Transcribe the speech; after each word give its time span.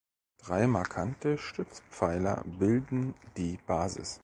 Drei 0.43 0.65
markante 0.65 1.37
Stützpfeiler 1.37 2.41
bilden 2.47 3.13
die 3.37 3.59
Basis. 3.67 4.19